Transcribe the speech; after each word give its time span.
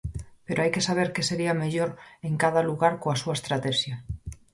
Pero 0.45 0.59
hai 0.61 0.71
que 0.75 0.85
saber 0.87 1.07
que 1.15 1.27
sería 1.29 1.55
o 1.55 1.59
mellor 1.61 1.89
en 2.27 2.33
cada 2.43 2.61
lugar 2.69 2.93
coa 3.01 3.19
súa 3.21 3.37
estratexia. 3.39 3.95